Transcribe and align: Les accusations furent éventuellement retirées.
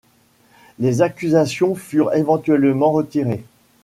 Les 0.79 1.03
accusations 1.03 1.75
furent 1.75 2.15
éventuellement 2.15 2.91
retirées. 2.91 3.43